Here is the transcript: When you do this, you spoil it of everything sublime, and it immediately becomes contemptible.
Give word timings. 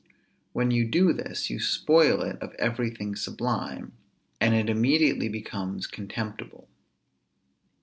When 0.51 0.71
you 0.71 0.83
do 0.85 1.13
this, 1.13 1.51
you 1.51 1.59
spoil 1.59 2.23
it 2.23 2.41
of 2.41 2.55
everything 2.55 3.15
sublime, 3.15 3.93
and 4.39 4.55
it 4.55 4.67
immediately 4.67 5.29
becomes 5.29 5.85
contemptible. 5.85 6.67